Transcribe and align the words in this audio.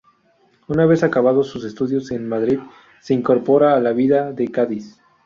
Una 0.67 0.87
vez 0.87 1.03
acabados 1.03 1.45
sus 1.49 1.63
estudios 1.63 2.09
en 2.09 2.27
Madrid, 2.27 2.57
se 3.01 3.13
incorpora 3.13 3.75
a 3.75 3.79
la 3.79 3.93
vida 3.93 4.31
de 4.31 4.47
Cádiz. 4.47 4.99